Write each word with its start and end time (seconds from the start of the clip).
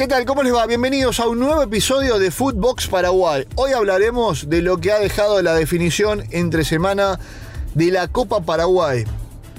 ¿Qué 0.00 0.08
tal? 0.08 0.24
¿Cómo 0.24 0.42
les 0.42 0.54
va? 0.54 0.64
Bienvenidos 0.64 1.20
a 1.20 1.28
un 1.28 1.40
nuevo 1.40 1.62
episodio 1.62 2.18
de 2.18 2.30
Footbox 2.30 2.86
Paraguay. 2.86 3.44
Hoy 3.56 3.72
hablaremos 3.72 4.48
de 4.48 4.62
lo 4.62 4.78
que 4.78 4.92
ha 4.92 4.98
dejado 4.98 5.42
la 5.42 5.52
definición 5.52 6.24
entre 6.30 6.64
semana 6.64 7.20
de 7.74 7.90
la 7.90 8.08
Copa 8.08 8.40
Paraguay. 8.40 9.04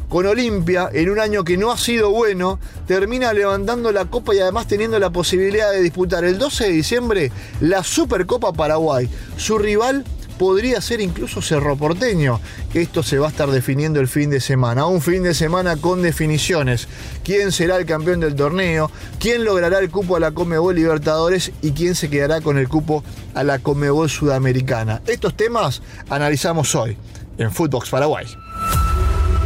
Con 0.10 0.26
Olimpia, 0.26 0.90
en 0.92 1.12
un 1.12 1.20
año 1.20 1.44
que 1.44 1.58
no 1.58 1.72
ha 1.72 1.78
sido 1.78 2.10
bueno, 2.10 2.60
termina 2.88 3.34
levantando 3.34 3.92
la 3.92 4.06
Copa 4.06 4.34
y 4.34 4.40
además 4.40 4.68
teniendo 4.68 4.98
la 4.98 5.12
posibilidad 5.12 5.72
de 5.72 5.84
disputar 5.84 6.24
el 6.26 6.40
12 6.40 6.64
de 6.64 6.72
diciembre 6.72 7.32
la 7.60 7.84
Supercopa 7.84 8.52
Paraguay. 8.52 9.08
Su 9.38 9.60
rival 9.60 10.06
podría 10.42 10.82
ser 10.82 11.02
incluso 11.02 11.40
Cerro 11.40 11.76
Porteño. 11.76 12.40
Esto 12.74 13.04
se 13.04 13.20
va 13.20 13.28
a 13.28 13.30
estar 13.30 13.52
definiendo 13.52 14.00
el 14.00 14.08
fin 14.08 14.32
de 14.32 14.40
semana. 14.40 14.88
Un 14.88 15.00
fin 15.00 15.22
de 15.22 15.36
semana 15.36 15.78
con 15.78 16.02
definiciones. 16.02 16.88
¿Quién 17.24 17.52
será 17.52 17.78
el 17.78 17.86
campeón 17.86 18.22
del 18.22 18.34
torneo? 18.34 18.90
¿Quién 19.20 19.46
logrará 19.46 19.78
el 19.78 19.92
cupo 19.92 20.16
a 20.16 20.20
la 20.20 20.32
Comebol 20.32 20.74
Libertadores? 20.74 21.52
¿Y 21.62 21.74
quién 21.74 21.94
se 21.94 22.10
quedará 22.10 22.42
con 22.42 22.58
el 22.58 22.68
cupo 22.68 23.04
a 23.36 23.44
la 23.44 23.60
Comebol 23.60 24.10
Sudamericana? 24.10 25.04
Estos 25.06 25.38
temas 25.38 25.84
analizamos 26.10 26.74
hoy 26.74 26.98
en 27.38 27.52
Footbox 27.52 27.92
Paraguay. 27.92 28.26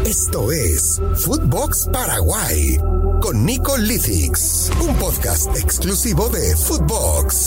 Esto 0.05 0.50
es 0.53 1.02
Footbox 1.16 1.89
Paraguay 1.91 2.80
con 3.22 3.45
Nico 3.45 3.75
Lithix, 3.75 4.72
un 4.80 4.95
podcast 4.95 5.58
exclusivo 5.58 6.30
de 6.30 6.55
Footbox. 6.55 7.45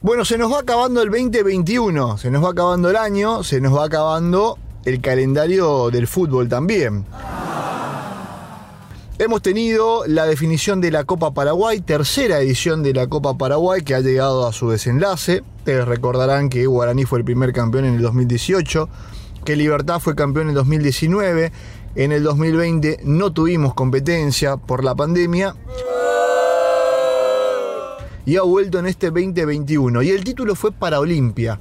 Bueno, 0.00 0.24
se 0.24 0.38
nos 0.38 0.52
va 0.52 0.60
acabando 0.60 1.02
el 1.02 1.10
2021, 1.10 2.18
se 2.18 2.30
nos 2.30 2.44
va 2.44 2.50
acabando 2.50 2.88
el 2.88 2.94
año, 2.94 3.42
se 3.42 3.60
nos 3.60 3.76
va 3.76 3.86
acabando 3.86 4.56
el 4.84 5.00
calendario 5.00 5.90
del 5.90 6.06
fútbol 6.06 6.48
también. 6.48 7.04
Hemos 9.18 9.42
tenido 9.42 10.06
la 10.06 10.26
definición 10.26 10.80
de 10.80 10.92
la 10.92 11.02
Copa 11.02 11.32
Paraguay, 11.34 11.80
tercera 11.80 12.38
edición 12.38 12.84
de 12.84 12.94
la 12.94 13.08
Copa 13.08 13.36
Paraguay 13.36 13.82
que 13.82 13.96
ha 13.96 14.00
llegado 14.00 14.46
a 14.46 14.52
su 14.52 14.70
desenlace. 14.70 15.42
Ustedes 15.58 15.84
recordarán 15.84 16.48
que 16.48 16.64
Guaraní 16.68 17.04
fue 17.04 17.18
el 17.18 17.24
primer 17.24 17.52
campeón 17.52 17.86
en 17.86 17.94
el 17.94 18.02
2018, 18.02 18.88
que 19.44 19.56
Libertad 19.56 19.98
fue 19.98 20.14
campeón 20.14 20.44
en 20.44 20.50
el 20.50 20.54
2019, 20.54 21.50
en 21.96 22.12
el 22.12 22.22
2020 22.22 23.00
no 23.02 23.32
tuvimos 23.32 23.74
competencia 23.74 24.58
por 24.58 24.84
la 24.84 24.94
pandemia 24.94 25.56
y 28.28 28.36
ha 28.36 28.42
vuelto 28.42 28.78
en 28.78 28.84
este 28.84 29.06
2021. 29.06 30.02
Y 30.02 30.10
el 30.10 30.22
título 30.22 30.54
fue 30.54 30.70
para 30.70 31.00
Olimpia. 31.00 31.58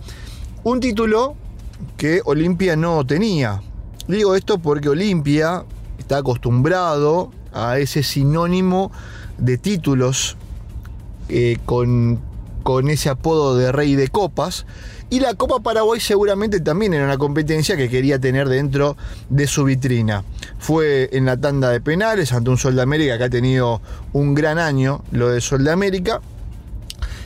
Un 0.66 0.82
título 0.82 1.38
que 1.96 2.20
Olimpia 2.26 2.76
no 2.76 3.08
tenía. 3.08 3.62
Digo 4.06 4.36
esto 4.36 4.58
porque 4.58 4.90
Olimpia 4.90 5.64
está 5.98 6.18
acostumbrado 6.18 7.32
a 7.54 7.80
ese 7.80 8.04
sinónimo 8.04 8.92
de 9.38 9.58
títulos 9.58 10.36
eh, 11.30 11.58
con, 11.66 12.20
con 12.64 12.90
ese 12.90 13.08
apodo 13.08 13.56
de 13.56 13.72
rey 13.72 13.96
de 13.96 14.10
copas. 14.10 14.66
Y 15.10 15.22
la 15.22 15.36
Copa 15.36 15.62
Paraguay 15.62 16.02
seguramente 16.02 16.60
también 16.60 16.94
era 16.94 17.06
una 17.06 17.18
competencia 17.18 17.78
que 17.78 17.88
quería 17.88 18.20
tener 18.20 18.50
dentro 18.50 18.98
de 19.30 19.48
su 19.48 19.64
vitrina. 19.64 20.26
Fue 20.60 21.08
en 21.14 21.24
la 21.24 21.38
tanda 21.38 21.70
de 21.70 21.80
penales 21.80 22.34
ante 22.34 22.50
un 22.50 22.58
Sol 22.58 22.76
de 22.76 22.82
América 22.82 23.18
que 23.18 23.24
ha 23.24 23.30
tenido 23.30 23.82
un 24.12 24.34
gran 24.34 24.60
año, 24.60 25.02
lo 25.12 25.30
de 25.30 25.40
Sol 25.40 25.64
de 25.64 25.72
América. 25.72 26.20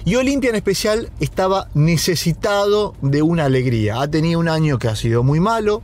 Y 0.04 0.16
Olimpia 0.16 0.50
en 0.50 0.56
especial 0.56 1.12
estaba 1.20 1.68
necesitado 1.76 2.96
de 3.02 3.22
una 3.22 3.46
alegría. 3.46 4.02
Ha 4.02 4.08
tenido 4.08 4.40
un 4.40 4.50
año 4.50 4.80
que 4.80 4.88
ha 4.88 4.96
sido 4.96 5.22
muy 5.22 5.40
malo, 5.40 5.84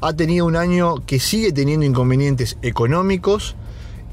ha 0.00 0.14
tenido 0.14 0.46
un 0.46 0.56
año 0.56 1.04
que 1.06 1.20
sigue 1.20 1.52
teniendo 1.52 1.84
inconvenientes 1.84 2.56
económicos. 2.62 3.54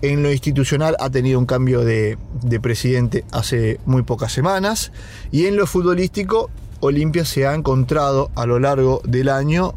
En 0.02 0.24
lo 0.24 0.32
institucional 0.32 0.98
ha 1.00 1.10
tenido 1.10 1.40
un 1.40 1.46
cambio 1.46 1.86
de, 1.86 2.18
de 2.42 2.60
presidente 2.60 3.24
hace 3.32 3.80
muy 3.86 4.04
pocas 4.04 4.34
semanas. 4.34 4.92
Y 5.32 5.46
en 5.46 5.56
lo 5.56 5.68
futbolístico, 5.68 6.50
Olimpia 6.82 7.24
se 7.24 7.48
ha 7.48 7.54
encontrado 7.54 8.32
a 8.36 8.46
lo 8.46 8.60
largo 8.60 9.02
del 9.06 9.30
año 9.30 9.74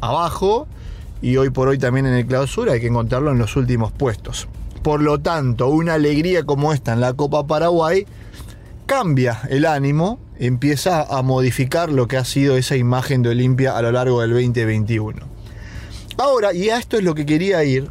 abajo 0.00 0.66
y 1.20 1.36
hoy 1.36 1.50
por 1.50 1.68
hoy 1.68 1.78
también 1.78 2.06
en 2.06 2.14
el 2.14 2.26
clausura 2.26 2.72
hay 2.72 2.80
que 2.80 2.86
encontrarlo 2.86 3.30
en 3.30 3.38
los 3.38 3.56
últimos 3.56 3.92
puestos. 3.92 4.48
Por 4.82 5.00
lo 5.00 5.20
tanto, 5.20 5.68
una 5.68 5.94
alegría 5.94 6.44
como 6.44 6.72
esta 6.72 6.92
en 6.92 7.00
la 7.00 7.12
Copa 7.12 7.46
Paraguay 7.46 8.06
cambia 8.92 9.40
el 9.48 9.64
ánimo, 9.64 10.20
empieza 10.38 11.00
a 11.00 11.22
modificar 11.22 11.90
lo 11.90 12.08
que 12.08 12.18
ha 12.18 12.26
sido 12.26 12.58
esa 12.58 12.76
imagen 12.76 13.22
de 13.22 13.30
Olimpia 13.30 13.74
a 13.74 13.80
lo 13.80 13.90
largo 13.90 14.20
del 14.20 14.32
2021. 14.32 15.18
Ahora, 16.18 16.52
y 16.52 16.68
a 16.68 16.76
esto 16.76 16.98
es 16.98 17.02
lo 17.02 17.14
que 17.14 17.24
quería 17.24 17.64
ir, 17.64 17.88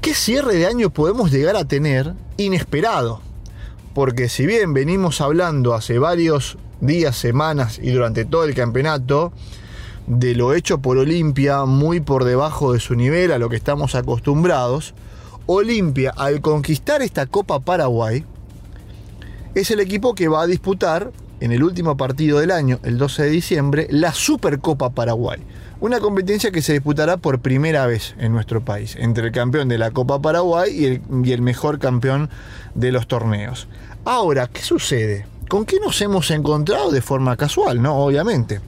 ¿qué 0.00 0.14
cierre 0.14 0.54
de 0.54 0.68
año 0.68 0.90
podemos 0.90 1.32
llegar 1.32 1.56
a 1.56 1.64
tener 1.64 2.14
inesperado? 2.36 3.20
Porque 3.92 4.28
si 4.28 4.46
bien 4.46 4.74
venimos 4.74 5.20
hablando 5.20 5.74
hace 5.74 5.98
varios 5.98 6.56
días, 6.80 7.16
semanas 7.16 7.80
y 7.82 7.90
durante 7.90 8.24
todo 8.24 8.44
el 8.44 8.54
campeonato, 8.54 9.32
de 10.06 10.36
lo 10.36 10.54
hecho 10.54 10.78
por 10.78 10.98
Olimpia 10.98 11.64
muy 11.64 11.98
por 11.98 12.22
debajo 12.22 12.74
de 12.74 12.78
su 12.78 12.94
nivel 12.94 13.32
a 13.32 13.38
lo 13.38 13.48
que 13.48 13.56
estamos 13.56 13.96
acostumbrados, 13.96 14.94
Olimpia 15.46 16.12
al 16.16 16.40
conquistar 16.40 17.02
esta 17.02 17.26
Copa 17.26 17.58
Paraguay, 17.58 18.24
es 19.54 19.70
el 19.70 19.80
equipo 19.80 20.14
que 20.14 20.28
va 20.28 20.42
a 20.42 20.46
disputar 20.46 21.10
en 21.40 21.52
el 21.52 21.62
último 21.62 21.96
partido 21.96 22.38
del 22.38 22.50
año, 22.50 22.78
el 22.82 22.98
12 22.98 23.24
de 23.24 23.30
diciembre, 23.30 23.86
la 23.90 24.12
Supercopa 24.12 24.90
Paraguay. 24.90 25.40
Una 25.80 25.98
competencia 25.98 26.50
que 26.50 26.60
se 26.60 26.74
disputará 26.74 27.16
por 27.16 27.40
primera 27.40 27.86
vez 27.86 28.14
en 28.18 28.32
nuestro 28.32 28.62
país, 28.62 28.96
entre 28.96 29.28
el 29.28 29.32
campeón 29.32 29.68
de 29.68 29.78
la 29.78 29.90
Copa 29.90 30.20
Paraguay 30.20 31.00
y 31.22 31.32
el, 31.32 31.42
mejor 31.42 31.78
campeón 31.78 32.28
de 32.74 32.92
los 32.92 33.08
torneos. 33.08 33.66
Ahora, 34.04 34.46
¿qué 34.46 34.60
sucede? 34.60 35.26
¿Con 35.48 35.64
qué 35.64 35.80
nos 35.80 36.00
hemos 36.02 36.30
encontrado 36.30 36.90
de 36.90 37.00
forma 37.00 37.36
casual, 37.36 37.80
no? 37.80 37.96
Obviamente. 37.96 38.60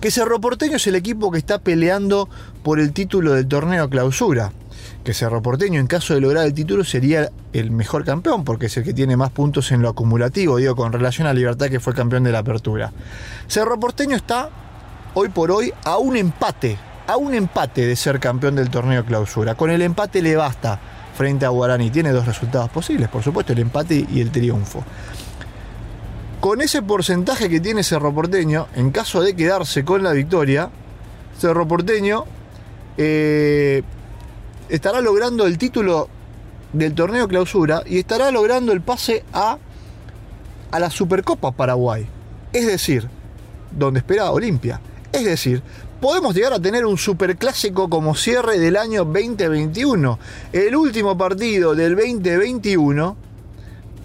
Que 0.00 0.10
Cerro 0.10 0.40
Porteño 0.40 0.76
es 0.76 0.86
el 0.86 0.94
equipo 0.94 1.30
que 1.30 1.38
está 1.38 1.58
peleando 1.58 2.28
por 2.62 2.78
el 2.78 2.92
título 2.92 3.32
del 3.32 3.48
torneo 3.48 3.88
clausura 3.88 4.52
que 5.04 5.14
Cerro 5.14 5.42
Porteño, 5.42 5.78
en 5.78 5.86
caso 5.86 6.14
de 6.14 6.20
lograr 6.20 6.46
el 6.46 6.54
título, 6.54 6.82
sería 6.82 7.30
el 7.52 7.70
mejor 7.70 8.04
campeón, 8.04 8.42
porque 8.42 8.66
es 8.66 8.76
el 8.78 8.84
que 8.84 8.94
tiene 8.94 9.16
más 9.16 9.30
puntos 9.30 9.70
en 9.70 9.82
lo 9.82 9.90
acumulativo, 9.90 10.56
digo, 10.56 10.74
con 10.74 10.92
relación 10.92 11.26
a 11.26 11.34
Libertad, 11.34 11.68
que 11.68 11.78
fue 11.78 11.94
campeón 11.94 12.24
de 12.24 12.32
la 12.32 12.38
apertura. 12.38 12.90
Cerro 13.46 13.78
Porteño 13.78 14.16
está, 14.16 14.48
hoy 15.12 15.28
por 15.28 15.50
hoy, 15.50 15.72
a 15.84 15.98
un 15.98 16.16
empate, 16.16 16.78
a 17.06 17.18
un 17.18 17.34
empate 17.34 17.86
de 17.86 17.94
ser 17.94 18.18
campeón 18.18 18.56
del 18.56 18.70
torneo 18.70 19.04
clausura. 19.04 19.54
Con 19.54 19.70
el 19.70 19.82
empate 19.82 20.22
le 20.22 20.36
basta 20.36 20.80
frente 21.14 21.44
a 21.44 21.50
Guaraní. 21.50 21.90
Tiene 21.90 22.10
dos 22.10 22.26
resultados 22.26 22.70
posibles, 22.70 23.08
por 23.08 23.22
supuesto, 23.22 23.52
el 23.52 23.58
empate 23.60 24.06
y 24.10 24.20
el 24.20 24.30
triunfo. 24.30 24.82
Con 26.40 26.60
ese 26.60 26.82
porcentaje 26.82 27.48
que 27.48 27.60
tiene 27.60 27.82
Cerro 27.82 28.12
Porteño, 28.14 28.68
en 28.74 28.90
caso 28.90 29.22
de 29.22 29.36
quedarse 29.36 29.84
con 29.84 30.02
la 30.02 30.12
victoria, 30.12 30.70
Cerro 31.38 31.66
Porteño 31.68 32.24
eh, 32.96 33.82
estará 34.68 35.00
logrando 35.00 35.46
el 35.46 35.58
título 35.58 36.08
del 36.72 36.94
torneo 36.94 37.28
clausura 37.28 37.82
y 37.86 37.98
estará 37.98 38.30
logrando 38.30 38.72
el 38.72 38.80
pase 38.80 39.24
a, 39.32 39.58
a 40.70 40.80
la 40.80 40.90
Supercopa 40.90 41.52
Paraguay. 41.52 42.06
Es 42.52 42.66
decir, 42.66 43.08
donde 43.70 44.00
espera 44.00 44.30
Olimpia. 44.30 44.80
Es 45.12 45.24
decir, 45.24 45.62
podemos 46.00 46.34
llegar 46.34 46.52
a 46.52 46.60
tener 46.60 46.84
un 46.84 46.98
superclásico 46.98 47.88
como 47.88 48.14
cierre 48.14 48.58
del 48.58 48.76
año 48.76 49.04
2021. 49.04 50.18
El 50.52 50.76
último 50.76 51.16
partido 51.16 51.74
del 51.74 51.96
2021 51.96 53.16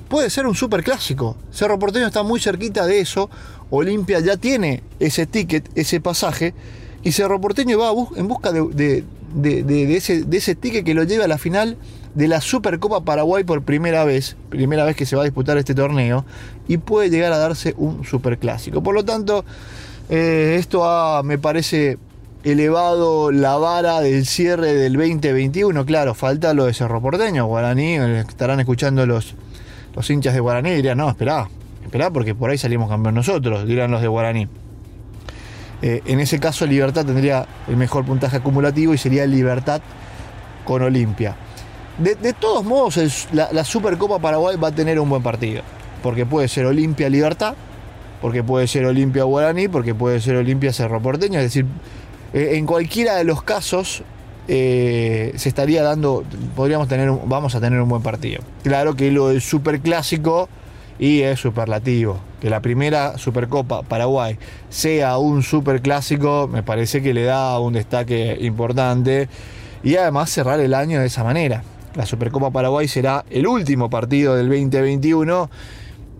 puede 0.08 0.30
ser 0.30 0.48
un 0.48 0.56
superclásico. 0.56 1.38
Cerro 1.52 1.80
Porteño 1.80 2.08
está 2.08 2.24
muy 2.24 2.40
cerquita 2.40 2.86
de 2.86 3.00
eso. 3.00 3.30
Olimpia 3.70 4.20
ya 4.20 4.38
tiene 4.38 4.84
ese 5.00 5.26
ticket, 5.28 5.70
ese 5.76 6.02
pasaje. 6.02 6.54
Y 7.04 7.12
Cerro 7.12 7.40
Porteño 7.40 7.78
va 7.80 7.92
en 8.16 8.28
busca 8.28 8.52
de, 8.52 8.68
de, 8.74 9.04
ese, 9.96 10.24
de 10.24 10.38
ese 10.38 10.56
ticket 10.56 10.86
que 10.86 10.94
lo 10.94 11.04
lleva 11.04 11.26
a 11.26 11.28
la 11.28 11.38
final 11.38 11.78
de 12.16 12.28
la 12.28 12.42
Supercopa 12.42 13.02
Paraguay 13.02 13.44
por 13.44 13.64
primera 13.64 14.04
vez, 14.04 14.36
primera 14.50 14.84
vez 14.84 14.96
que 14.96 15.06
se 15.06 15.16
va 15.16 15.22
a 15.22 15.26
disputar 15.26 15.58
este 15.58 15.76
torneo, 15.76 16.26
y 16.68 16.78
puede 16.78 17.10
llegar 17.10 17.32
a 17.32 17.38
darse 17.38 17.74
un 17.78 18.06
superclásico. 18.06 18.82
Por 18.82 18.96
lo 18.96 19.06
tanto, 19.06 19.46
eh, 20.10 20.58
esto 20.60 20.90
ha, 20.90 21.24
me 21.24 21.38
parece, 21.38 21.98
elevado 22.44 23.32
la 23.32 23.58
vara 23.58 24.00
del 24.02 24.26
cierre 24.26 24.74
del 24.74 24.94
2021. 24.94 25.86
Claro, 25.86 26.14
falta 26.14 26.54
lo 26.54 26.66
de 26.66 26.74
Cerro 26.74 27.02
Porteño, 27.02 27.46
Guaraní, 27.46 27.96
estarán 27.96 28.60
escuchando 28.60 29.06
los, 29.06 29.36
los 29.96 30.10
hinchas 30.10 30.34
de 30.34 30.40
Guaraní 30.40 30.72
y 30.72 30.76
dirían, 30.76 30.98
no, 30.98 31.10
esperá, 31.10 31.50
esperá 31.84 32.12
porque 32.12 32.36
por 32.36 32.50
ahí 32.50 32.58
salimos 32.58 32.90
campeón 32.90 33.16
nosotros, 33.16 33.68
dirán 33.68 33.92
los 33.92 34.02
de 34.02 34.08
Guaraní. 34.08 34.48
Eh, 35.82 36.02
en 36.06 36.20
ese 36.20 36.40
caso 36.40 36.66
Libertad 36.66 37.06
tendría 37.06 37.46
el 37.68 37.78
mejor 37.78 38.06
puntaje 38.06 38.38
acumulativo 38.38 38.94
y 38.94 38.98
sería 38.98 39.26
Libertad 39.26 39.82
con 40.66 40.82
Olimpia. 40.82 41.36
De, 41.98 42.34
todos 42.34 42.64
modos, 42.64 43.28
la, 43.34 43.64
Supercopa 43.66 44.20
Paraguay 44.20 44.56
va 44.56 44.70
a 44.70 44.72
tener 44.72 45.00
un 45.00 45.10
buen 45.10 45.22
partido. 45.22 45.64
Porque 46.02 46.26
puede 46.26 46.48
ser 46.48 46.66
Olimpia 46.66 47.10
Libertad, 47.10 47.56
porque 48.22 48.42
puede 48.42 48.68
ser 48.68 48.86
Olimpia 48.86 49.24
Guaraní, 49.26 49.68
porque 49.68 49.94
puede 49.94 50.22
ser 50.22 50.38
Olimpia 50.38 50.72
Cerro 50.72 51.02
Porteño. 51.02 51.40
Es 51.40 51.46
decir, 51.46 51.66
eh, 52.34 52.52
en 52.54 52.66
cualquiera 52.66 53.18
de 53.18 53.26
los 53.26 53.44
casos 53.44 54.04
eh, 54.48 55.34
se 55.36 55.50
estaría 55.50 55.84
dando, 55.84 56.24
podríamos 56.56 56.88
tener, 56.88 57.12
vamos 57.26 57.54
a 57.56 57.60
tener 57.60 57.82
un 57.82 57.90
buen 57.90 58.02
partido. 58.02 58.42
Claro 58.64 58.96
que 58.96 59.12
lo 59.12 59.28
del 59.28 59.42
superclásico 59.42 60.48
y 60.98 61.22
es 61.22 61.40
superlativo. 61.40 62.29
Que 62.42 62.50
la 62.50 62.62
primera 62.62 63.18
Supercopa 63.18 63.82
Paraguay 63.84 64.38
sea 64.70 65.18
un 65.18 65.44
superclásico, 65.44 66.50
me 66.52 66.64
parece 66.64 67.02
que 67.02 67.14
le 67.14 67.24
da 67.24 67.60
un 67.60 67.74
destaque 67.74 68.38
importante. 68.42 69.28
Y 69.84 69.96
además 69.96 70.30
cerrar 70.30 70.60
el 70.60 70.74
año 70.74 71.00
de 71.00 71.08
esa 71.08 71.24
manera. 71.24 71.64
La 71.96 72.06
Supercopa 72.06 72.52
Paraguay 72.52 72.88
será 72.88 73.26
el 73.30 73.48
último 73.48 73.90
partido 73.90 74.36
del 74.36 74.48
2021. 74.48 75.50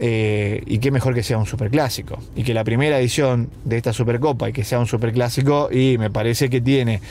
Eh, 0.02 0.64
y 0.66 0.78
qué 0.80 0.92
mejor 0.92 1.14
que 1.14 1.24
sea 1.24 1.38
un 1.38 1.46
superclásico. 1.46 2.20
Y 2.36 2.44
que 2.44 2.54
la 2.54 2.64
primera 2.64 2.98
edición 3.00 3.50
de 3.66 3.78
esta 3.78 3.92
Supercopa 3.92 4.50
y 4.50 4.54
que 4.54 4.64
sea 4.64 4.80
un 4.80 4.88
superclásico, 4.88 5.70
y 5.72 5.98
me 5.98 6.10
parece 6.10 6.50
que 6.50 6.62
tiene, 6.62 7.02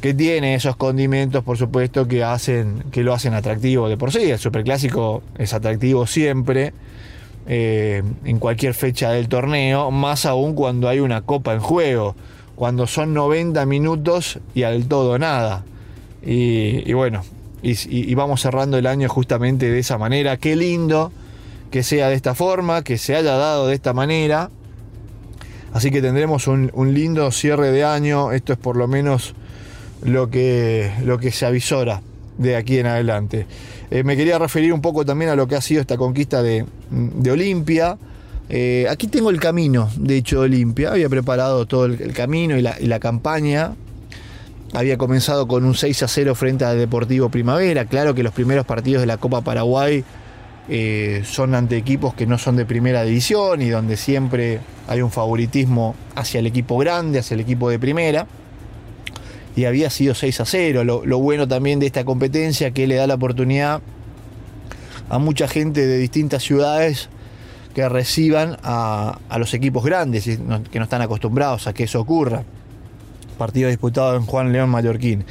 que 0.00 0.14
tiene 0.14 0.54
esos 0.54 0.74
condimentos, 0.76 1.44
por 1.44 1.58
supuesto, 1.58 2.08
que 2.08 2.24
hacen, 2.24 2.84
que 2.90 3.02
lo 3.02 3.12
hacen 3.12 3.34
atractivo 3.34 3.88
de 3.88 3.98
por 3.98 4.12
sí. 4.12 4.30
El 4.30 4.38
superclásico 4.38 5.22
es 5.36 5.52
atractivo 5.52 6.06
siempre. 6.06 6.72
Eh, 7.50 8.02
en 8.26 8.38
cualquier 8.38 8.74
fecha 8.74 9.10
del 9.10 9.26
torneo, 9.28 9.90
más 9.90 10.26
aún 10.26 10.54
cuando 10.54 10.86
hay 10.86 11.00
una 11.00 11.22
copa 11.22 11.54
en 11.54 11.60
juego, 11.60 12.14
cuando 12.54 12.86
son 12.86 13.14
90 13.14 13.64
minutos 13.64 14.38
y 14.54 14.64
al 14.64 14.86
todo 14.86 15.18
nada. 15.18 15.64
Y, 16.22 16.92
bueno, 16.92 17.22
y, 17.62 18.14
vamos 18.14 18.42
cerrando 18.42 18.76
el 18.76 18.86
año 18.86 19.08
justamente 19.08 19.70
de 19.70 19.78
esa 19.78 19.96
manera. 19.96 20.36
Qué 20.36 20.56
lindo 20.56 21.10
que 21.70 21.82
sea 21.82 22.10
de 22.10 22.16
esta 22.16 22.34
forma, 22.34 22.84
que 22.84 22.98
se 22.98 23.16
haya 23.16 23.32
dado 23.36 23.66
de 23.66 23.74
esta 23.74 23.94
manera. 23.94 24.50
Así 25.72 25.90
que 25.90 26.02
tendremos 26.02 26.48
un, 26.48 26.70
lindo 26.92 27.30
cierre 27.30 27.72
de 27.72 27.82
año. 27.82 28.32
Esto 28.32 28.52
es 28.52 28.58
por 28.58 28.76
lo 28.76 28.88
menos 28.88 29.34
lo 30.02 30.28
que, 30.28 30.92
lo 31.02 31.16
que 31.18 31.30
se 31.30 31.46
avisora 31.46 32.02
de 32.38 32.56
aquí 32.56 32.78
en 32.78 32.86
adelante. 32.86 33.46
Eh, 33.90 34.02
me 34.04 34.16
quería 34.16 34.38
referir 34.38 34.72
un 34.72 34.80
poco 34.80 35.04
también 35.04 35.30
a 35.30 35.36
lo 35.36 35.46
que 35.46 35.56
ha 35.56 35.60
sido 35.60 35.80
esta 35.80 35.96
conquista 35.96 36.42
de, 36.42 36.64
Olimpia. 37.30 37.98
Eh, 38.48 38.86
aquí 38.88 39.08
tengo 39.08 39.28
el 39.28 39.40
camino, 39.40 39.90
de 39.96 40.16
hecho, 40.16 40.40
de 40.40 40.46
Olimpia. 40.46 40.92
Había 40.92 41.08
preparado 41.08 41.66
todo 41.66 41.84
el, 41.84 42.12
camino 42.14 42.56
y 42.56 42.62
la, 42.62 42.98
campaña. 43.00 43.74
Había 44.72 44.96
comenzado 44.96 45.48
con 45.48 45.64
un 45.64 45.74
6 45.74 46.02
a 46.02 46.08
0 46.08 46.34
frente 46.34 46.64
al 46.64 46.78
Deportivo 46.78 47.28
Primavera. 47.28 47.84
Claro 47.84 48.14
que 48.14 48.22
los 48.22 48.32
primeros 48.32 48.64
partidos 48.64 49.02
de 49.02 49.06
la 49.06 49.16
Copa 49.16 49.40
Paraguay 49.40 50.04
eh, 50.68 51.22
son 51.24 51.54
ante 51.54 51.76
equipos 51.76 52.14
que 52.14 52.26
no 52.26 52.38
son 52.38 52.56
de 52.56 52.66
primera 52.66 53.02
división 53.02 53.62
y 53.62 53.70
donde 53.70 53.96
siempre 53.96 54.60
hay 54.86 55.00
un 55.00 55.10
favoritismo 55.10 55.94
hacia 56.14 56.40
el 56.40 56.46
equipo 56.46 56.76
grande, 56.76 57.18
hacia 57.18 57.34
el 57.34 57.40
equipo 57.40 57.70
de 57.70 57.78
primera 57.78 58.26
y 59.58 59.64
había 59.64 59.90
sido 59.90 60.14
6 60.14 60.40
a 60.40 60.44
0. 60.44 60.84
Lo, 60.84 61.18
bueno 61.18 61.48
también 61.48 61.80
de 61.80 61.86
esta 61.86 62.04
competencia 62.04 62.70
que 62.70 62.86
le 62.86 62.94
da 62.94 63.08
la 63.08 63.14
oportunidad 63.14 63.80
a 65.08 65.18
mucha 65.18 65.48
gente 65.48 65.84
de 65.84 65.98
distintas 65.98 66.44
ciudades 66.44 67.08
que 67.74 67.88
reciban 67.88 68.56
a, 68.62 69.18
los 69.36 69.54
equipos 69.54 69.84
grandes, 69.84 70.26
que 70.26 70.78
no 70.78 70.84
están 70.84 71.02
acostumbrados 71.02 71.66
a 71.66 71.72
que 71.72 71.82
eso 71.84 72.00
ocurra. 72.00 72.44
Partido 73.36 73.68
disputado 73.68 74.14
en 74.14 74.26
Juan 74.26 74.52
León 74.52 74.70
Mallorquín. 74.70 75.24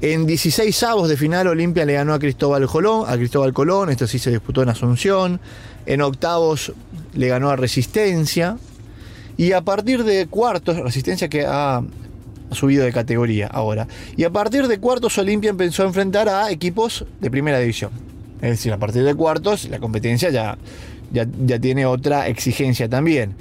En 0.00 0.26
16 0.26 0.80
avos 0.84 1.08
de 1.08 1.16
final, 1.16 1.48
Olimpia 1.48 1.84
le 1.84 1.94
ganó 1.94 2.14
a 2.14 2.20
Cristóbal 2.20 2.68
Colón, 2.68 3.06
a 3.08 3.16
Cristóbal 3.16 3.52
Colón, 3.52 3.90
esto 3.90 4.06
sí 4.06 4.20
se 4.20 4.30
disputó 4.30 4.62
en 4.62 4.68
Asunción. 4.68 5.40
En 5.86 6.02
octavos 6.02 6.72
le 7.14 7.26
ganó 7.26 7.50
a 7.50 7.56
Resistencia. 7.56 8.58
Y 9.36 9.50
a 9.52 9.62
partir 9.62 10.04
de 10.04 10.28
cuartos, 10.28 10.76
Resistencia 10.76 11.28
que 11.28 11.44
ha 11.44 11.82
subido 12.54 12.84
de 12.84 12.92
categoría 12.92 13.46
ahora. 13.46 13.86
Y 14.16 14.24
a 14.24 14.30
partir 14.30 14.68
de 14.68 14.78
cuartos, 14.78 15.16
Olimpia 15.18 15.50
empezó 15.50 15.82
a 15.82 15.86
enfrentar 15.86 16.28
a 16.28 16.50
equipos 16.50 17.04
de 17.20 17.30
primera 17.30 17.58
división. 17.58 17.90
Es 18.40 18.50
decir, 18.50 18.72
a 18.72 18.78
partir 18.78 19.04
de 19.04 19.14
cuartos, 19.14 19.68
la 19.68 19.78
competencia 19.78 20.30
ya, 20.30 20.58
ya, 21.12 21.58
tiene 21.58 21.86
otra 21.86 22.28
exigencia 22.28 22.88
también. 22.88 23.34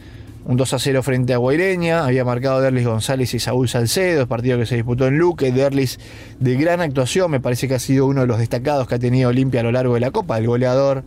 Un 0.45 0.57
2 0.57 0.73
a 0.73 0.79
0 0.79 1.03
frente 1.03 1.33
a 1.33 1.37
Guaireña, 1.37 2.05
había 2.05 2.25
marcado 2.25 2.61
Derlis 2.61 2.85
González 2.85 3.33
y 3.33 3.39
Saúl 3.39 3.69
Salcedo, 3.69 4.27
partido 4.27 4.57
que 4.57 4.65
se 4.65 4.75
disputó 4.75 5.07
en 5.07 5.17
Luque. 5.17 5.51
Derlis 5.51 5.99
de 6.39 6.55
gran 6.55 6.81
actuación, 6.81 7.29
me 7.31 7.39
parece 7.39 7.67
que 7.67 7.75
ha 7.75 7.79
sido 7.79 8.07
uno 8.07 8.21
de 8.21 8.27
los 8.27 8.39
destacados 8.39 8.87
que 8.87 8.95
ha 8.95 8.99
tenido 8.99 9.29
Olimpia 9.29 9.61
a 9.61 9.63
lo 9.63 9.71
largo 9.71 9.93
de 9.93 9.99
la 9.99 10.11
Copa, 10.11 10.37
el 10.37 10.47
goleador 10.47 11.03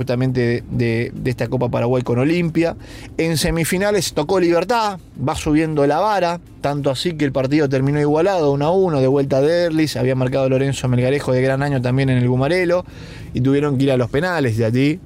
justamente 0.00 0.64
de, 0.70 1.12
esta 1.26 1.48
Copa 1.48 1.68
Paraguay 1.68 2.02
con 2.02 2.18
Olimpia. 2.18 2.74
En 3.18 3.36
semifinales 3.36 4.14
tocó 4.14 4.40
Libertad, 4.40 4.98
va 5.28 5.34
subiendo 5.34 5.86
la 5.86 5.98
vara, 5.98 6.40
tanto 6.62 6.88
así 6.88 7.12
que 7.18 7.26
el 7.26 7.32
partido 7.32 7.68
terminó 7.68 8.00
igualado 8.00 8.50
1 8.52 8.64
a 8.64 8.70
1 8.70 9.00
de 9.02 9.06
vuelta 9.06 9.42
de 9.42 9.66
Erlis, 9.66 9.98
había 9.98 10.14
marcado 10.14 10.48
Lorenzo 10.48 10.88
Melgarejo 10.88 11.32
de 11.32 11.42
gran 11.42 11.62
año 11.62 11.82
también 11.82 12.08
en 12.08 12.16
el 12.16 12.26
Gumarelo 12.26 12.86
y 13.34 13.42
tuvieron 13.42 13.76
que 13.76 13.84
ir 13.84 13.92
a 13.92 13.98
los 13.98 14.08
penales 14.08 14.56
de 14.56 14.64
allí. 14.64 15.00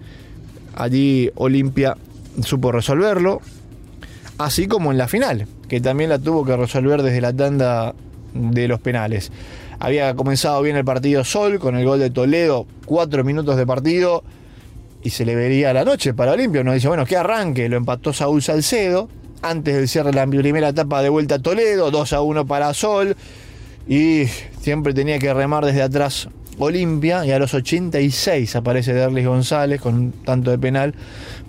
Allí 0.77 1.29
Olimpia 1.35 1.97
supo 2.45 2.71
resolverlo, 2.71 3.41
así 4.39 4.69
como 4.69 4.93
en 4.93 4.99
la 4.99 5.09
final, 5.09 5.49
que 5.67 5.81
también 5.81 6.09
la 6.09 6.21
tuvo 6.21 6.45
que 6.45 6.57
resolver 6.57 7.03
desde 7.03 7.21
la 7.21 7.33
tanda 7.33 7.97
de 8.33 8.69
los 8.69 8.79
penales. 8.79 9.33
Había 9.81 10.15
comenzado 10.15 10.63
bien 10.63 10.77
el 10.77 10.85
partido 10.85 11.25
Sol 11.25 11.59
con 11.59 11.75
el 11.75 11.85
gol 11.85 11.99
de 11.99 12.11
Toledo, 12.11 12.69
cuatro 12.87 13.25
minutos 13.25 13.57
de 13.57 13.67
partido 13.67 14.23
y 15.05 15.11
se 15.11 15.27
le 15.27 15.37
vería 15.37 15.73
la 15.75 15.85
noche 15.85 16.15
para 16.15 16.33
Olimpia. 16.33 16.63
Uno 16.63 16.73
dice, 16.73 16.89
bueno, 16.89 17.05
que 17.05 17.17
arranque, 17.17 17.69
lo 17.69 17.77
empató 17.77 18.13
Saúl 18.13 18.43
Salcedo. 18.43 19.09
Antes 19.43 19.75
del 19.75 19.87
cierre 19.87 20.11
de 20.11 20.17
la 20.17 20.27
primera 20.27 20.71
etapa 20.71 21.03
de 21.03 21.11
vuelta 21.11 21.35
a 21.35 21.39
Toledo, 21.39 21.91
2 21.91 22.13
a 22.15 22.23
1 22.23 22.47
para 22.47 22.73
Sol. 22.73 23.15
Y 23.87 24.25
siempre 24.63 24.95
tenía 24.95 25.19
que 25.19 25.33
remar 25.35 25.67
desde 25.67 25.83
atrás 25.83 26.31
Olimpia. 26.59 27.27
Y 27.27 27.33
a 27.33 27.39
los 27.39 27.53
86 27.53 28.57
aparece 28.57 28.95
Derlis 28.95 29.27
González 29.27 29.79
con 29.83 29.95
un 29.95 30.13
tanto 30.13 30.51
de 30.51 30.59
penal 30.59 30.95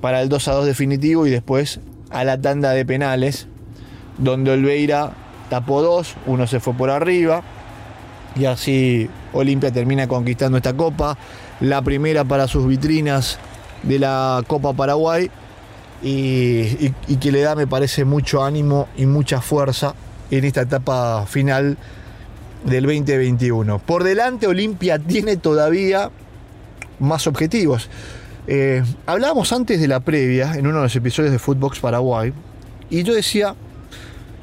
para 0.01 0.21
el 0.21 0.27
2 0.27 0.47
a 0.49 0.51
2 0.51 0.65
definitivo. 0.65 1.25
Y 1.25 1.29
después 1.29 1.79
a 2.09 2.25
la 2.25 2.41
tanda 2.41 2.71
de 2.71 2.85
penales, 2.85 3.47
donde 4.17 4.51
Olveira 4.51 5.13
tapó 5.49 5.81
dos, 5.81 6.15
uno 6.25 6.45
se 6.45 6.59
fue 6.59 6.73
por 6.73 6.89
arriba. 6.89 7.41
Y 8.35 8.43
así 8.43 9.09
Olimpia 9.31 9.71
termina 9.71 10.09
conquistando 10.09 10.57
esta 10.57 10.73
copa 10.73 11.17
la 11.59 11.81
primera 11.81 12.23
para 12.23 12.47
sus 12.47 12.67
vitrinas 12.67 13.39
de 13.83 13.99
la 13.99 14.43
Copa 14.47 14.73
Paraguay 14.73 15.29
y, 16.03 16.91
que 17.17 17.31
le 17.31 17.41
da, 17.41 17.55
me 17.55 17.67
parece, 17.67 18.05
mucho 18.05 18.43
ánimo 18.43 18.87
y 18.97 19.05
mucha 19.05 19.41
fuerza 19.41 19.95
en 20.31 20.43
esta 20.43 20.61
etapa 20.61 21.25
final 21.25 21.77
del 22.63 22.83
2021. 22.83 23.79
Por 23.79 24.03
delante, 24.03 24.47
Olimpia 24.47 24.99
tiene 24.99 25.37
todavía 25.37 26.11
más 26.99 27.27
objetivos. 27.27 27.89
Eh, 28.47 28.83
hablábamos 29.05 29.51
antes 29.53 29.79
de 29.79 29.87
la 29.87 30.01
previa, 30.01 30.53
en 30.55 30.67
uno 30.67 30.77
de 30.77 30.83
los 30.83 30.95
episodios 30.95 31.31
de 31.31 31.39
Footbox 31.39 31.79
Paraguay, 31.79 32.33
y 32.89 33.03
yo 33.03 33.13
decía, 33.13 33.55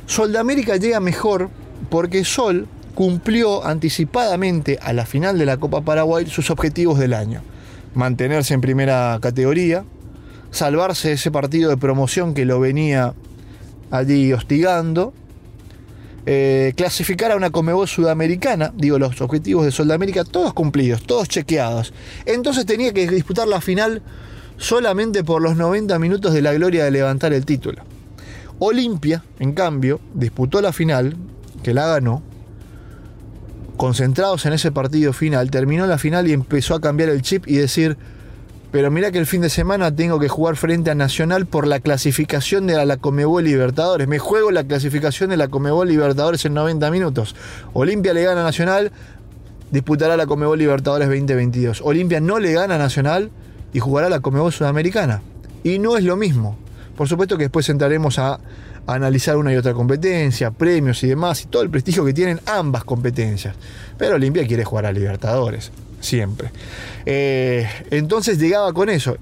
Sol 0.07 0.33
de 0.33 0.39
América 0.39 0.77
llega 0.77 0.99
mejor 0.99 1.51
porque 1.91 2.25
Sol 2.25 2.67
cumplió 2.95 3.65
anticipadamente 3.65 4.79
a 4.83 4.93
la 4.93 5.07
final 5.07 5.39
de 5.39 5.47
la 5.47 5.57
Copa 5.57 5.81
Paraguay 5.83 6.27
sus 6.27 6.51
objetivos 6.51 6.99
del 6.99 7.15
año. 7.15 7.43
Mantenerse 7.95 8.55
en 8.55 8.61
primera 8.61 9.19
categoría, 9.21 9.85
salvarse 10.51 11.09
de 11.09 11.15
ese 11.15 11.31
partido 11.31 11.71
de 11.71 11.77
promoción 11.77 12.35
que 12.35 12.45
lo 12.45 12.61
venía 12.61 13.15
allí 13.91 14.33
hostigando, 14.33 15.13
eh, 16.25 16.73
clasificar 16.77 17.33
a 17.33 17.37
una 17.37 17.51
Comebol 17.51 17.89
sudamericana, 17.89 18.73
digo, 18.77 18.99
los 18.99 19.21
objetivos 19.21 19.65
de 19.65 19.73
Sudamérica, 19.73 20.25
todos 20.25 20.53
cumplidos, 20.53 21.03
todos 21.03 21.29
chequeados. 21.29 21.93
Entonces 22.27 22.65
tenía 22.65 22.93
que 22.93 23.09
disputar 23.11 23.49
la 23.49 23.61
final 23.61 24.03
solamente 24.57 25.25
por 25.25 25.43
los 25.43 25.57
90 25.57 25.99
minutos 25.99 26.33
de 26.33 26.43
la 26.43 26.53
gloria 26.53 26.85
de 26.85 26.93
levantar 26.93 27.33
el 27.33 27.45
título. 27.45 27.83
Olimpia, 28.61 29.25
en 29.41 29.53
cambio, 29.53 30.01
disputó 30.15 30.61
la 30.63 30.73
final, 30.73 31.17
que 31.65 31.75
la 31.75 31.89
ganó, 31.89 32.23
concentrados 33.83 34.47
en 34.47 34.53
ese 34.53 34.71
partido 34.71 35.13
final, 35.13 35.51
terminó 35.51 35.89
la 35.89 35.99
final 35.99 36.29
y 36.29 36.33
empezó 36.33 36.77
a 36.77 36.81
cambiar 36.81 37.09
el 37.09 37.21
chip 37.21 37.49
y 37.49 37.57
decir, 37.57 37.97
pero 38.71 38.93
mira 38.93 39.11
que 39.11 39.19
el 39.19 39.27
fin 39.27 39.41
de 39.41 39.51
semana 39.51 39.93
tengo 39.93 40.21
que 40.21 40.29
jugar 40.29 40.55
frente 40.55 40.93
a 40.93 40.95
Nacional 40.95 41.47
por 41.47 41.67
la 41.67 41.81
clasificación 41.81 42.69
de 42.69 42.87
la 42.87 42.97
Comebol 42.97 43.43
Libertadores. 43.43 44.07
Me 44.07 44.21
juego 44.21 44.53
la 44.53 44.63
clasificación 44.63 45.31
de 45.31 45.37
la 45.37 45.49
Comebol 45.49 45.89
Libertadores 45.89 46.45
en 46.45 46.55
90 46.55 46.93
minutos. 46.93 47.35
Olimpia 47.73 48.15
le 48.15 48.23
gana 48.23 48.43
a 48.43 48.45
Nacional, 48.45 48.93
disputará 49.73 50.17
la 50.17 50.27
Comebol 50.27 50.61
Libertadores 50.61 51.09
2022. 51.09 51.83
Olimpia 51.85 52.21
no 52.21 52.39
le 52.39 52.53
gana 52.53 52.77
a 52.77 52.79
Nacional 52.79 53.33
y 53.73 53.81
jugará 53.81 54.09
la 54.09 54.21
Comebol 54.21 54.53
Sudamericana. 54.53 55.23
Y 55.65 55.81
no 55.81 55.97
es 55.97 56.05
lo 56.05 56.15
mismo. 56.15 56.57
Por 56.97 57.09
supuesto 57.09 57.37
que 57.37 57.45
después 57.45 57.69
entraremos 57.69 58.19
a 58.19 58.39
analizar 58.87 59.37
una 59.37 59.53
y 59.53 59.57
otra 59.57 59.73
competencia, 59.75 60.51
premios 60.51 61.03
y 61.05 61.09
demás, 61.09 61.43
y 61.43 61.47
todo 61.47 61.63
el 61.63 61.71
prestigio 61.71 62.05
que 62.05 62.13
tienen 62.13 62.41
ambas 62.47 62.85
competencias. 62.85 63.55
Pero 63.97 64.17
Olimpia 64.17 64.47
quiere 64.47 64.65
jugar 64.65 64.87
a 64.87 64.93
Libertadores, 64.93 65.71
siempre. 66.01 66.51
Eh, 67.07 67.69
entonces 67.91 68.39
llegaba 68.39 68.73
con 68.73 68.89
eso. 68.89 69.17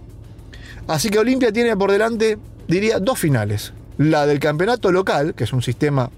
Así 0.89 1.11
que 1.11 1.19
Olimpia 1.19 1.53
tiene 1.53 1.77
por 1.77 1.93
delante, 1.93 2.39
diría, 2.67 2.99
dos 2.99 3.19
finales. 3.19 3.73
La 3.99 4.27
del 4.27 4.41
campeonato 4.41 4.91
local, 4.91 5.35
que 5.35 5.45
es 5.45 5.53
un 5.53 5.63
sistema 5.63 6.11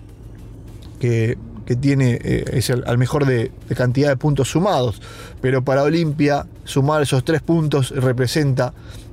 que, 1.01 1.37
tiene, 1.81 2.19
eh, 2.23 2.45
es 2.53 2.71
el, 2.71 2.85
al 2.87 2.99
mejor 2.99 3.27
de 3.27 3.51
cantidad 3.77 4.09
de 4.09 4.17
puntos 4.17 4.49
sumados. 4.51 5.03
Pero 5.41 5.65
para 5.65 5.83
Olimpia, 5.83 6.47
sumar 6.65 7.03
esos 7.03 7.25
tres 7.25 7.43
puntos 7.43 7.91
representa 7.91 8.73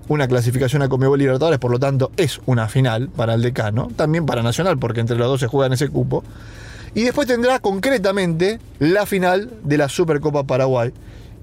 una 0.10 0.28
clasificación 0.28 0.82
a 0.82 0.90
Comebol 0.90 1.20
Libertadores, 1.20 1.60
por 1.60 1.72
lo 1.72 1.80
tanto 1.80 2.12
es 2.18 2.42
una 2.46 2.68
final 2.68 3.10
para 3.10 3.36
el 3.36 3.42
decano, 3.42 3.90
también 3.96 4.26
para 4.26 4.44
Nacional, 4.44 4.78
porque 4.78 5.00
entre 5.00 5.18
los 5.18 5.28
dos 5.28 5.40
se 5.40 5.48
juegan 5.48 5.72
ese 5.72 5.88
cupo. 5.88 6.24
Y 6.96 7.04
después 7.04 7.28
tendrá 7.28 7.60
concretamente 7.60 8.60
la 8.80 9.06
final 9.06 9.52
de 9.64 9.78
la 9.78 9.88
Supercopa 9.88 10.44
Paraguay. 10.44 10.92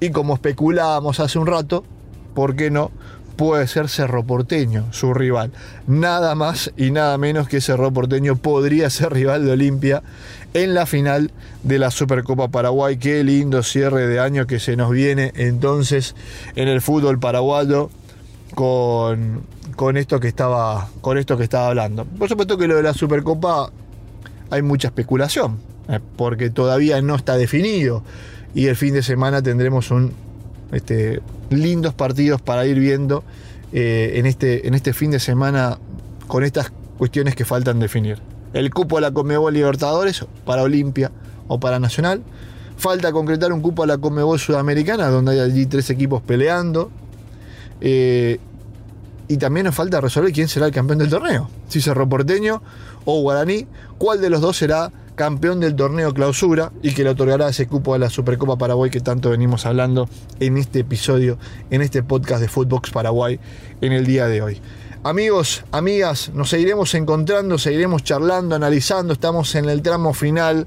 Y 0.00 0.10
como 0.10 0.34
especulábamos 0.34 1.20
hace 1.20 1.38
un 1.38 1.46
rato, 1.46 1.84
¿por 2.34 2.56
qué 2.56 2.70
no? 2.70 2.90
Puede 3.36 3.68
ser 3.68 3.88
Cerro 3.88 4.24
Porteño, 4.24 4.86
su 4.92 5.14
rival. 5.14 5.52
Nada 5.86 6.34
más 6.34 6.72
y 6.76 6.90
nada 6.90 7.16
menos 7.18 7.48
que 7.48 7.60
Cerro 7.60 7.92
Porteño 7.92 8.34
podría 8.34 8.90
ser 8.90 9.12
rival 9.12 9.44
de 9.44 9.52
Olimpia 9.52 10.02
en 10.54 10.74
la 10.74 10.86
final 10.86 11.30
de 11.62 11.78
la 11.78 11.92
Supercopa 11.92 12.48
Paraguay. 12.48 12.96
Qué 12.96 13.22
lindo 13.22 13.62
cierre 13.62 14.08
de 14.08 14.18
año 14.18 14.46
que 14.46 14.58
se 14.58 14.74
nos 14.74 14.90
viene 14.90 15.32
entonces 15.36 16.16
en 16.56 16.66
el 16.66 16.80
fútbol 16.80 17.20
paraguayo 17.20 17.90
con, 18.56 19.42
con, 19.76 19.98
esto 19.98 20.18
que 20.18 20.28
estaba, 20.28 20.88
con 21.02 21.18
esto 21.18 21.36
que 21.36 21.44
estaba 21.44 21.68
hablando. 21.68 22.06
Por 22.06 22.26
supuesto 22.26 22.56
que 22.56 22.66
lo 22.66 22.76
de 22.76 22.82
la 22.82 22.94
Supercopa 22.94 23.70
hay 24.48 24.62
mucha 24.62 24.88
especulación, 24.88 25.58
eh, 25.90 26.00
porque 26.16 26.48
todavía 26.48 27.02
no 27.02 27.16
está 27.16 27.36
definido 27.36 28.02
y 28.54 28.68
el 28.68 28.76
fin 28.76 28.94
de 28.94 29.02
semana 29.02 29.42
tendremos 29.42 29.90
un, 29.90 30.14
este, 30.72 31.20
lindos 31.50 31.92
partidos 31.92 32.40
para 32.40 32.64
ir 32.64 32.80
viendo 32.80 33.24
eh, 33.74 34.12
en, 34.14 34.24
este, 34.24 34.66
en 34.66 34.72
este 34.72 34.94
fin 34.94 35.10
de 35.10 35.20
semana 35.20 35.78
con 36.26 36.42
estas 36.42 36.72
cuestiones 36.96 37.36
que 37.36 37.44
faltan 37.44 37.78
definir. 37.78 38.18
El 38.54 38.72
cupo 38.72 38.96
a 38.96 39.02
la 39.02 39.10
Comebol 39.10 39.52
Libertadores 39.52 40.24
para 40.46 40.62
Olimpia 40.62 41.12
o 41.46 41.60
para 41.60 41.78
Nacional. 41.78 42.22
Falta 42.78 43.12
concretar 43.12 43.52
un 43.52 43.60
cupo 43.60 43.82
a 43.82 43.86
la 43.86 43.98
Comebol 43.98 44.38
Sudamericana, 44.38 45.08
donde 45.08 45.32
hay 45.32 45.40
allí 45.40 45.66
tres 45.66 45.90
equipos 45.90 46.22
peleando. 46.22 46.90
Eh, 47.80 48.38
y 49.28 49.36
también 49.38 49.66
nos 49.66 49.74
falta 49.74 50.00
resolver 50.00 50.32
quién 50.32 50.48
será 50.48 50.66
el 50.66 50.72
campeón 50.72 50.98
del 50.98 51.10
torneo. 51.10 51.50
Si 51.68 51.80
Cerro 51.80 52.08
Porteño 52.08 52.62
o 53.04 53.20
Guaraní, 53.22 53.66
cuál 53.98 54.20
de 54.20 54.30
los 54.30 54.40
dos 54.40 54.56
será 54.56 54.92
campeón 55.16 55.60
del 55.60 55.74
torneo 55.74 56.12
clausura 56.12 56.70
y 56.82 56.92
que 56.92 57.02
le 57.02 57.10
otorgará 57.10 57.48
ese 57.48 57.66
cupo 57.66 57.94
a 57.94 57.98
la 57.98 58.10
Supercopa 58.10 58.56
Paraguay 58.56 58.90
que 58.90 59.00
tanto 59.00 59.30
venimos 59.30 59.66
hablando 59.66 60.08
en 60.38 60.58
este 60.58 60.80
episodio, 60.80 61.38
en 61.70 61.82
este 61.82 62.02
podcast 62.02 62.40
de 62.40 62.48
Footbox 62.48 62.90
Paraguay 62.90 63.40
en 63.80 63.92
el 63.92 64.06
día 64.06 64.28
de 64.28 64.42
hoy. 64.42 64.60
Amigos, 65.02 65.64
amigas, 65.72 66.30
nos 66.34 66.50
seguiremos 66.50 66.94
encontrando, 66.94 67.58
seguiremos 67.58 68.02
charlando, 68.02 68.54
analizando, 68.54 69.12
estamos 69.12 69.54
en 69.54 69.68
el 69.68 69.80
tramo 69.80 70.12
final 70.12 70.66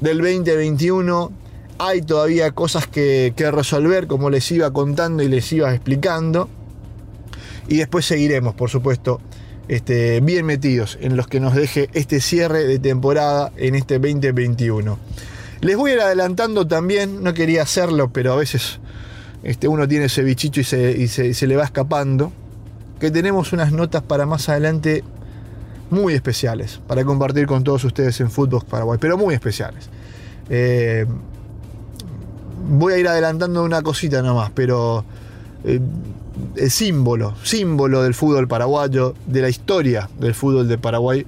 del 0.00 0.18
2021. 0.18 1.32
Hay 1.82 2.02
todavía 2.02 2.50
cosas 2.50 2.86
que, 2.86 3.32
resolver, 3.38 4.06
como 4.06 4.28
les 4.28 4.52
iba 4.52 4.70
contando 4.70 5.22
y 5.22 5.28
les 5.28 5.50
iba 5.50 5.72
explicando. 5.72 6.46
Y 7.68 7.78
después 7.78 8.04
seguiremos, 8.04 8.54
por 8.54 8.68
supuesto, 8.68 9.18
este, 9.66 10.20
bien 10.20 10.44
metidos 10.44 10.98
en 11.00 11.16
los 11.16 11.26
que 11.26 11.40
nos 11.40 11.54
deje 11.54 11.88
este 11.94 12.20
cierre 12.20 12.66
de 12.66 12.78
temporada 12.78 13.50
en 13.56 13.76
este 13.76 13.98
2021. 13.98 14.98
Les 15.62 15.74
voy 15.78 15.92
a 15.92 15.94
ir 15.94 16.00
adelantando 16.02 16.66
también, 16.66 17.22
no 17.22 17.32
quería 17.32 17.62
hacerlo, 17.62 18.12
pero 18.12 18.34
a 18.34 18.36
veces 18.36 18.78
este, 19.42 19.66
uno 19.66 19.88
tiene 19.88 20.04
ese 20.04 20.22
bichicho 20.22 20.60
y 20.60 20.64
se 20.64 21.46
le 21.46 21.56
va 21.56 21.64
escapando, 21.64 22.30
que 23.00 23.10
tenemos 23.10 23.54
unas 23.54 23.72
notas 23.72 24.02
para 24.02 24.26
más 24.26 24.50
adelante 24.50 25.02
muy 25.88 26.12
especiales, 26.12 26.78
para 26.86 27.06
compartir 27.06 27.46
con 27.46 27.64
todos 27.64 27.84
ustedes 27.84 28.20
en 28.20 28.30
Fútbol 28.30 28.66
Paraguay, 28.68 28.98
pero 29.00 29.16
muy 29.16 29.34
especiales. 29.34 29.88
Eh, 30.50 31.06
voy 32.68 32.94
a 32.94 32.98
ir 32.98 33.08
adelantando 33.08 33.64
una 33.64 33.82
cosita 33.82 34.22
nomás, 34.22 34.50
pero 34.54 35.04
eh, 35.64 35.80
el 36.56 36.70
símbolo, 36.70 37.34
símbolo 37.42 38.02
del 38.02 38.14
fútbol 38.14 38.48
paraguayo, 38.48 39.14
de 39.26 39.42
la 39.42 39.48
historia 39.48 40.08
del 40.18 40.34
fútbol 40.34 40.68
de 40.68 40.78
Paraguay, 40.78 41.26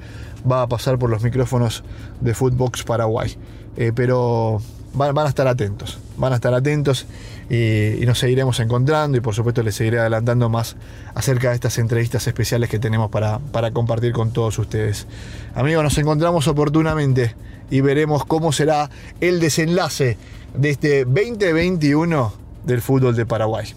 va 0.50 0.62
a 0.62 0.66
pasar 0.66 0.98
por 0.98 1.10
los 1.10 1.22
micrófonos 1.22 1.84
de 2.20 2.34
Footbox 2.34 2.84
Paraguay. 2.84 3.36
Eh, 3.76 3.92
pero 3.94 4.60
van, 4.94 5.16
a 5.18 5.28
estar 5.28 5.48
atentos, 5.48 5.98
van 6.16 6.32
a 6.32 6.36
estar 6.36 6.52
atentos 6.52 7.06
y, 7.48 8.02
y, 8.02 8.06
nos 8.06 8.18
seguiremos 8.18 8.60
encontrando 8.60 9.16
y 9.16 9.20
por 9.20 9.34
supuesto 9.34 9.62
les 9.62 9.74
seguiré 9.74 9.98
adelantando 9.98 10.48
más 10.50 10.76
acerca 11.14 11.48
de 11.48 11.54
estas 11.54 11.78
entrevistas 11.78 12.26
especiales 12.26 12.68
que 12.68 12.78
tenemos 12.78 13.10
para, 13.10 13.38
para 13.38 13.70
compartir 13.70 14.12
con 14.12 14.30
todos 14.32 14.58
ustedes. 14.58 15.06
Amigos, 15.54 15.84
nos 15.84 15.96
encontramos 15.96 16.46
oportunamente 16.48 17.34
y 17.72 17.80
veremos 17.80 18.26
cómo 18.26 18.52
será 18.52 18.90
el 19.22 19.40
desenlace 19.40 20.18
de 20.54 20.70
este 20.70 21.04
2021 21.06 22.34
del 22.64 22.82
fútbol 22.82 23.16
de 23.16 23.24
Paraguay. 23.24 23.72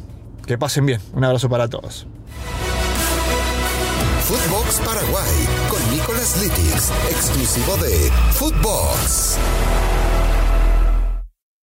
Que 0.45 0.57
pasen 0.57 0.85
bien. 0.85 0.99
Un 1.13 1.23
abrazo 1.23 1.47
para 1.47 1.69
todos. 1.69 2.05
Footbox 4.25 4.81
Paraguay 4.85 5.47
con 5.69 5.95
Nicolás 5.95 6.43
Litix, 6.43 6.91
exclusivo 7.09 7.77
de 7.77 8.11
Footbox. 8.33 9.37